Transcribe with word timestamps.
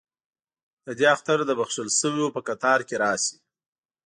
ددې 0.85 1.05
اختر 1.15 1.37
دبخښل 1.49 1.87
شووپه 1.99 2.41
کتار 2.47 2.79
کې 2.87 2.95
راشي 3.03 3.37